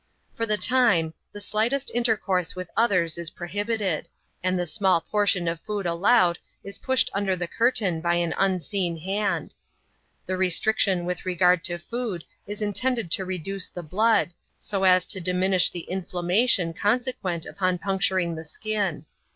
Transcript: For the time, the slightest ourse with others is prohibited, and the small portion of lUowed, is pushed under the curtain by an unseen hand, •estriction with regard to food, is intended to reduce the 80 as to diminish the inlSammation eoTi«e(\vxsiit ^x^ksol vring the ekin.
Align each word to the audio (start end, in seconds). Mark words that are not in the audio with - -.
For 0.33 0.47
the 0.47 0.57
time, 0.57 1.13
the 1.31 1.39
slightest 1.39 1.91
ourse 1.95 2.55
with 2.55 2.71
others 2.75 3.19
is 3.19 3.29
prohibited, 3.29 4.07
and 4.43 4.57
the 4.57 4.65
small 4.65 4.99
portion 5.01 5.47
of 5.47 5.59
lUowed, 5.67 6.37
is 6.63 6.79
pushed 6.79 7.11
under 7.13 7.35
the 7.35 7.47
curtain 7.47 8.01
by 8.01 8.15
an 8.15 8.33
unseen 8.35 8.97
hand, 8.97 9.53
•estriction 10.27 11.05
with 11.05 11.23
regard 11.27 11.63
to 11.65 11.77
food, 11.77 12.23
is 12.47 12.63
intended 12.63 13.11
to 13.11 13.25
reduce 13.25 13.69
the 13.69 13.85
80 13.85 14.35
as 14.87 15.05
to 15.05 15.21
diminish 15.21 15.69
the 15.69 15.87
inlSammation 15.87 16.73
eoTi«e(\vxsiit 16.73 17.13
^x^ksol 17.53 17.81
vring 17.95 18.35
the 18.35 18.41
ekin. 18.41 19.05